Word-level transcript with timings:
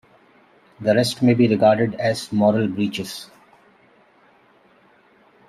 The 0.79 0.95
rest 0.95 1.21
may 1.21 1.35
be 1.35 1.47
regarded 1.47 1.93
as 1.93 2.31
moral 2.31 2.67
breaches. 2.67 3.29